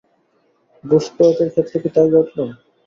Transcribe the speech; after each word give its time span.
Goose 0.83 1.05
পয়েতের 1.15 1.49
ক্ষেত্রেও 1.51 1.81
কি 1.83 1.89
তাই 1.95 2.07
ঘটল? 2.13 2.37